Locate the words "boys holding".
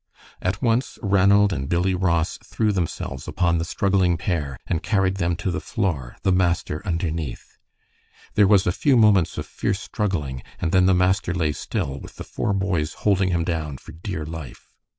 12.51-13.29